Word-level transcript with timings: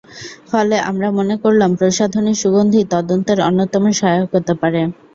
ফলে 0.49 0.75
আমরা 0.89 1.07
মনে 1.17 1.35
করলাম 1.43 1.69
প্রসাধনীর 1.79 2.41
সুগন্ধি 2.43 2.81
তদন্তের 2.93 3.39
অন্যতম 3.47 3.83
সহায়ক 3.99 4.29
হতে 4.35 4.53
পারে। 4.61 4.81